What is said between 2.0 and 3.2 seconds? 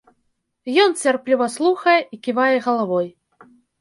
і ківае галавой.